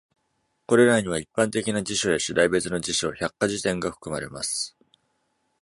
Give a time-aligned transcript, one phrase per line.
[0.65, 4.75] これらには、一般的な辞書や主題別の辞書、百科事典が含まれます。